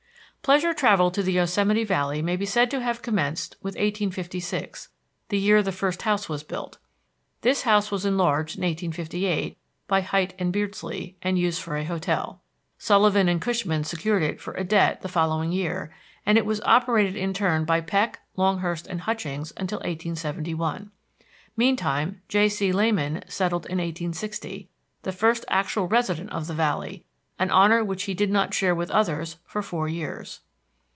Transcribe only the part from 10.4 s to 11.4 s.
Beardsley and